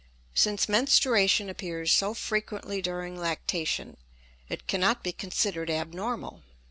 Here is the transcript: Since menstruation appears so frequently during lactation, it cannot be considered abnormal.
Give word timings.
Since 0.33 0.67
menstruation 0.67 1.47
appears 1.47 1.93
so 1.93 2.15
frequently 2.15 2.81
during 2.81 3.15
lactation, 3.19 3.97
it 4.49 4.65
cannot 4.65 5.03
be 5.03 5.11
considered 5.11 5.69
abnormal. 5.69 6.41